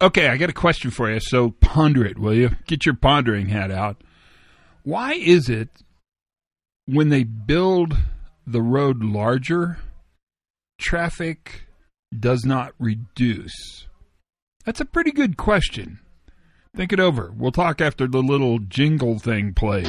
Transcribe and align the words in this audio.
Okay, 0.00 0.28
I 0.28 0.36
got 0.36 0.50
a 0.50 0.54
question 0.54 0.90
for 0.90 1.10
you. 1.10 1.18
So 1.20 1.50
ponder 1.60 2.06
it, 2.06 2.18
will 2.18 2.34
you? 2.34 2.50
Get 2.66 2.86
your 2.86 2.94
pondering 2.94 3.48
hat 3.48 3.70
out. 3.70 4.02
Why 4.84 5.14
is 5.14 5.48
it 5.48 5.68
when 6.86 7.08
they 7.08 7.24
build 7.24 7.96
the 8.46 8.62
road 8.62 9.02
larger, 9.02 9.78
traffic 10.80 11.66
does 12.16 12.44
not 12.44 12.74
reduce? 12.78 13.86
That's 14.64 14.80
a 14.80 14.84
pretty 14.84 15.10
good 15.10 15.36
question. 15.36 15.98
Think 16.76 16.92
it 16.92 17.00
over. 17.00 17.32
We'll 17.36 17.50
talk 17.50 17.80
after 17.80 18.06
the 18.06 18.22
little 18.22 18.60
jingle 18.60 19.18
thing 19.18 19.52
plays. 19.52 19.88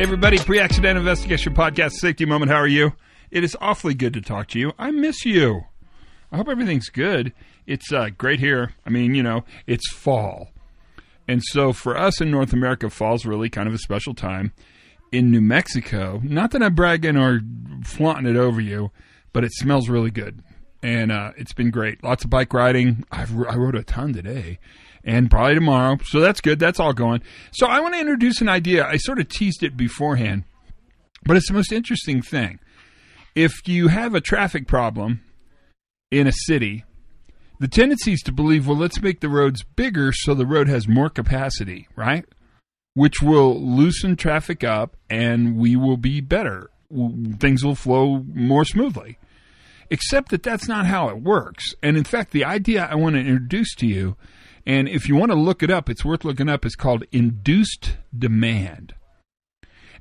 Hey, 0.00 0.04
everybody, 0.04 0.38
pre 0.38 0.58
accident 0.58 0.96
investigation 0.96 1.52
podcast, 1.52 1.92
safety 1.92 2.24
moment. 2.24 2.50
How 2.50 2.56
are 2.56 2.66
you? 2.66 2.94
It 3.30 3.44
is 3.44 3.54
awfully 3.60 3.92
good 3.92 4.14
to 4.14 4.22
talk 4.22 4.48
to 4.48 4.58
you. 4.58 4.72
I 4.78 4.92
miss 4.92 5.26
you. 5.26 5.64
I 6.32 6.38
hope 6.38 6.48
everything's 6.48 6.88
good. 6.88 7.34
It's 7.66 7.92
uh, 7.92 8.08
great 8.16 8.40
here. 8.40 8.72
I 8.86 8.88
mean, 8.88 9.14
you 9.14 9.22
know, 9.22 9.44
it's 9.66 9.92
fall. 9.92 10.52
And 11.28 11.42
so 11.44 11.74
for 11.74 11.98
us 11.98 12.18
in 12.18 12.30
North 12.30 12.54
America, 12.54 12.88
fall's 12.88 13.26
really 13.26 13.50
kind 13.50 13.68
of 13.68 13.74
a 13.74 13.78
special 13.78 14.14
time. 14.14 14.54
In 15.12 15.30
New 15.30 15.42
Mexico, 15.42 16.22
not 16.24 16.52
that 16.52 16.62
I'm 16.62 16.74
bragging 16.74 17.18
or 17.18 17.42
flaunting 17.84 18.34
it 18.34 18.38
over 18.38 18.62
you, 18.62 18.92
but 19.34 19.44
it 19.44 19.52
smells 19.52 19.90
really 19.90 20.10
good. 20.10 20.42
And 20.82 21.12
uh, 21.12 21.32
it's 21.36 21.52
been 21.52 21.70
great. 21.70 22.02
Lots 22.02 22.24
of 22.24 22.30
bike 22.30 22.54
riding. 22.54 23.04
I've, 23.12 23.36
I 23.36 23.56
rode 23.56 23.74
a 23.74 23.82
ton 23.82 24.14
today 24.14 24.60
and 25.04 25.30
probably 25.30 25.54
tomorrow. 25.54 25.98
So 26.04 26.20
that's 26.20 26.40
good. 26.40 26.58
That's 26.58 26.80
all 26.80 26.92
going. 26.92 27.22
So 27.52 27.66
I 27.66 27.80
want 27.80 27.94
to 27.94 28.00
introduce 28.00 28.40
an 28.40 28.48
idea. 28.48 28.86
I 28.86 28.96
sort 28.96 29.18
of 29.18 29.28
teased 29.28 29.62
it 29.62 29.76
beforehand, 29.76 30.44
but 31.24 31.36
it's 31.36 31.48
the 31.48 31.54
most 31.54 31.72
interesting 31.72 32.22
thing. 32.22 32.58
If 33.34 33.66
you 33.66 33.88
have 33.88 34.14
a 34.14 34.20
traffic 34.20 34.66
problem 34.66 35.22
in 36.10 36.26
a 36.26 36.32
city, 36.32 36.84
the 37.60 37.68
tendency 37.68 38.12
is 38.12 38.20
to 38.20 38.32
believe, 38.32 38.66
well, 38.66 38.76
let's 38.76 39.00
make 39.00 39.20
the 39.20 39.28
roads 39.28 39.62
bigger 39.62 40.12
so 40.12 40.34
the 40.34 40.46
road 40.46 40.68
has 40.68 40.88
more 40.88 41.10
capacity, 41.10 41.88
right? 41.94 42.24
Which 42.94 43.22
will 43.22 43.60
loosen 43.60 44.16
traffic 44.16 44.64
up 44.64 44.96
and 45.08 45.56
we 45.56 45.76
will 45.76 45.96
be 45.96 46.20
better. 46.20 46.70
Things 47.38 47.64
will 47.64 47.76
flow 47.76 48.24
more 48.34 48.64
smoothly. 48.64 49.18
Except 49.90 50.30
that 50.30 50.42
that's 50.42 50.68
not 50.68 50.86
how 50.86 51.08
it 51.08 51.20
works. 51.20 51.74
And 51.82 51.96
in 51.96 52.04
fact, 52.04 52.32
the 52.32 52.44
idea 52.44 52.88
I 52.90 52.94
want 52.94 53.14
to 53.14 53.20
introduce 53.20 53.74
to 53.76 53.86
you 53.86 54.16
and 54.66 54.88
if 54.88 55.08
you 55.08 55.16
want 55.16 55.30
to 55.32 55.38
look 55.38 55.62
it 55.62 55.70
up, 55.70 55.88
it's 55.88 56.04
worth 56.04 56.24
looking 56.24 56.48
up. 56.48 56.64
It's 56.64 56.76
called 56.76 57.04
induced 57.12 57.96
demand. 58.16 58.94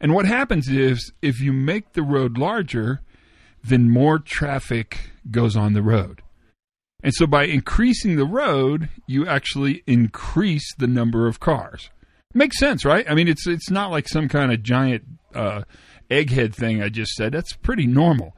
And 0.02 0.14
what 0.14 0.26
happens 0.26 0.70
is 0.70 1.12
if 1.22 1.40
you 1.40 1.52
make 1.54 1.94
the 1.94 2.04
road 2.04 2.38
larger, 2.38 3.02
then 3.64 3.90
more 3.90 4.20
traffic 4.20 5.12
goes 5.30 5.56
on 5.56 5.74
the 5.74 5.82
road. 5.82 6.22
And 7.02 7.14
so 7.14 7.28
by 7.28 7.46
increasing 7.46 8.16
the 8.16 8.26
road, 8.26 8.90
you 9.08 9.28
actually 9.28 9.84
increase 9.88 10.74
the 10.76 10.88
number 10.88 11.28
of 11.28 11.40
cars. 11.40 11.90
Makes 12.34 12.60
sense, 12.60 12.86
right? 12.86 13.10
I 13.10 13.16
mean, 13.16 13.28
it's 13.28 13.48
it's 13.48 13.70
not 13.70 13.90
like 13.90 14.08
some 14.08 14.28
kind 14.28 14.52
of 14.52 14.62
giant 14.62 15.04
uh, 15.34 15.64
egghead 16.12 16.54
thing 16.54 16.82
I 16.82 16.90
just 16.90 17.14
said. 17.14 17.32
That's 17.32 17.54
pretty 17.54 17.88
normal. 17.88 18.36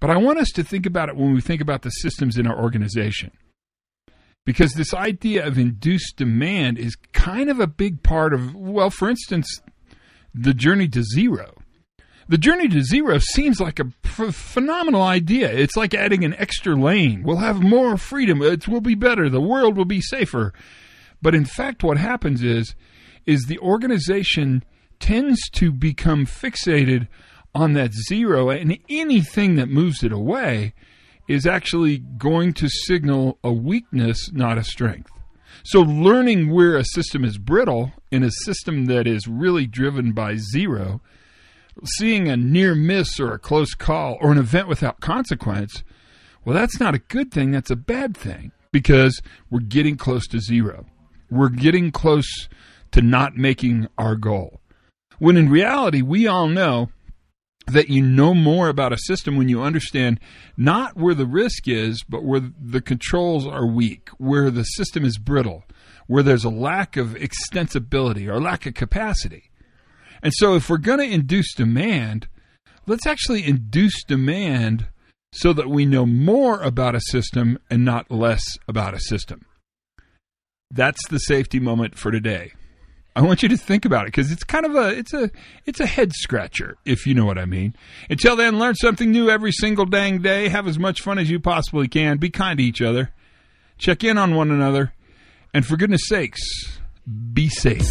But 0.00 0.10
I 0.10 0.16
want 0.16 0.38
us 0.38 0.48
to 0.52 0.64
think 0.64 0.86
about 0.86 1.10
it 1.10 1.16
when 1.16 1.34
we 1.34 1.40
think 1.40 1.60
about 1.60 1.82
the 1.82 1.90
systems 1.90 2.38
in 2.38 2.46
our 2.46 2.58
organization 2.58 3.30
because 4.44 4.72
this 4.72 4.94
idea 4.94 5.46
of 5.46 5.58
induced 5.58 6.16
demand 6.16 6.78
is 6.78 6.96
kind 7.12 7.50
of 7.50 7.60
a 7.60 7.66
big 7.66 8.02
part 8.02 8.32
of, 8.32 8.54
well, 8.54 8.90
for 8.90 9.08
instance, 9.08 9.60
the 10.34 10.54
journey 10.54 10.88
to 10.88 11.02
zero. 11.02 11.54
The 12.28 12.38
journey 12.38 12.68
to 12.68 12.82
zero 12.82 13.18
seems 13.18 13.60
like 13.60 13.80
a 13.80 13.90
phenomenal 14.04 15.02
idea. 15.02 15.50
It's 15.50 15.76
like 15.76 15.94
adding 15.94 16.24
an 16.24 16.34
extra 16.34 16.76
lane. 16.76 17.22
We'll 17.24 17.38
have 17.38 17.60
more 17.60 17.96
freedom. 17.96 18.40
It 18.40 18.68
will 18.68 18.80
be 18.80 18.94
better. 18.94 19.28
The 19.28 19.40
world 19.40 19.76
will 19.76 19.84
be 19.84 20.00
safer. 20.00 20.52
But 21.20 21.34
in 21.34 21.44
fact, 21.44 21.82
what 21.82 21.98
happens 21.98 22.42
is, 22.42 22.74
is 23.26 23.42
the 23.42 23.58
organization 23.58 24.64
tends 25.00 25.40
to 25.50 25.72
become 25.72 26.24
fixated 26.24 27.08
on 27.54 27.72
that 27.72 27.92
zero 27.92 28.48
and 28.48 28.78
anything 28.88 29.56
that 29.56 29.68
moves 29.68 30.04
it 30.04 30.12
away 30.12 30.72
is 31.30 31.46
actually 31.46 31.98
going 32.18 32.52
to 32.52 32.68
signal 32.68 33.38
a 33.44 33.52
weakness, 33.52 34.32
not 34.32 34.58
a 34.58 34.64
strength. 34.64 35.12
So, 35.62 35.80
learning 35.80 36.50
where 36.50 36.74
a 36.76 36.84
system 36.84 37.24
is 37.24 37.38
brittle 37.38 37.92
in 38.10 38.24
a 38.24 38.32
system 38.32 38.86
that 38.86 39.06
is 39.06 39.28
really 39.28 39.68
driven 39.68 40.10
by 40.10 40.38
zero, 40.38 41.00
seeing 41.84 42.28
a 42.28 42.36
near 42.36 42.74
miss 42.74 43.20
or 43.20 43.32
a 43.32 43.38
close 43.38 43.74
call 43.74 44.18
or 44.20 44.32
an 44.32 44.38
event 44.38 44.66
without 44.66 44.98
consequence, 45.00 45.84
well, 46.44 46.56
that's 46.56 46.80
not 46.80 46.96
a 46.96 46.98
good 46.98 47.30
thing. 47.30 47.52
That's 47.52 47.70
a 47.70 47.76
bad 47.76 48.16
thing 48.16 48.50
because 48.72 49.22
we're 49.50 49.60
getting 49.60 49.96
close 49.96 50.26
to 50.28 50.40
zero. 50.40 50.86
We're 51.30 51.48
getting 51.48 51.92
close 51.92 52.48
to 52.90 53.02
not 53.02 53.36
making 53.36 53.86
our 53.96 54.16
goal. 54.16 54.60
When 55.20 55.36
in 55.36 55.48
reality, 55.48 56.02
we 56.02 56.26
all 56.26 56.48
know 56.48 56.90
that 57.66 57.88
you 57.88 58.02
know 58.02 58.34
more 58.34 58.68
about 58.68 58.92
a 58.92 58.98
system 58.98 59.36
when 59.36 59.48
you 59.48 59.62
understand 59.62 60.18
not 60.56 60.96
where 60.96 61.14
the 61.14 61.26
risk 61.26 61.68
is, 61.68 62.02
but 62.08 62.24
where 62.24 62.40
the 62.40 62.80
controls 62.80 63.46
are 63.46 63.66
weak, 63.66 64.08
where 64.18 64.50
the 64.50 64.64
system 64.64 65.04
is 65.04 65.18
brittle, 65.18 65.64
where 66.06 66.22
there's 66.22 66.44
a 66.44 66.50
lack 66.50 66.96
of 66.96 67.10
extensibility 67.10 68.26
or 68.28 68.40
lack 68.40 68.66
of 68.66 68.74
capacity. 68.74 69.50
And 70.22 70.32
so, 70.34 70.54
if 70.54 70.68
we're 70.68 70.78
going 70.78 70.98
to 70.98 71.14
induce 71.14 71.54
demand, 71.54 72.28
let's 72.86 73.06
actually 73.06 73.46
induce 73.46 74.04
demand 74.04 74.88
so 75.32 75.52
that 75.52 75.68
we 75.68 75.86
know 75.86 76.04
more 76.04 76.60
about 76.60 76.94
a 76.94 77.00
system 77.00 77.58
and 77.70 77.84
not 77.84 78.10
less 78.10 78.42
about 78.66 78.94
a 78.94 79.00
system. 79.00 79.46
That's 80.70 81.08
the 81.08 81.18
safety 81.18 81.60
moment 81.60 81.96
for 81.96 82.10
today. 82.10 82.52
I 83.16 83.22
want 83.22 83.42
you 83.42 83.48
to 83.48 83.56
think 83.56 83.84
about 83.84 84.02
it 84.02 84.08
because 84.08 84.30
it's 84.30 84.44
kind 84.44 84.64
of 84.64 84.74
a 84.74 84.96
it's 84.96 85.12
a 85.12 85.30
it's 85.66 85.80
a 85.80 85.86
head 85.86 86.12
scratcher 86.12 86.76
if 86.84 87.06
you 87.06 87.14
know 87.14 87.24
what 87.24 87.38
I 87.38 87.44
mean. 87.44 87.74
Until 88.08 88.36
then, 88.36 88.58
learn 88.58 88.74
something 88.76 89.10
new 89.10 89.28
every 89.30 89.52
single 89.52 89.84
dang 89.84 90.22
day. 90.22 90.48
Have 90.48 90.68
as 90.68 90.78
much 90.78 91.00
fun 91.02 91.18
as 91.18 91.28
you 91.30 91.40
possibly 91.40 91.88
can. 91.88 92.18
Be 92.18 92.30
kind 92.30 92.58
to 92.58 92.64
each 92.64 92.80
other. 92.80 93.10
Check 93.78 94.04
in 94.04 94.18
on 94.18 94.34
one 94.34 94.50
another, 94.50 94.92
and 95.52 95.66
for 95.66 95.76
goodness 95.76 96.02
sakes, 96.06 96.40
be 97.32 97.48
safe. 97.48 97.88